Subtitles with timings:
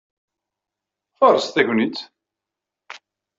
[1.17, 1.99] Faṛeṣ tagnit!